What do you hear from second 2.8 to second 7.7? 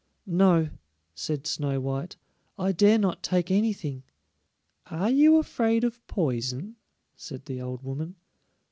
not take anything." "Are you afraid of poison?" said the